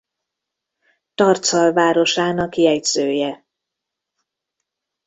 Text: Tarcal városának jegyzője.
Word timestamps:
Tarcal 1.15 1.73
városának 1.73 2.55
jegyzője. 2.55 3.45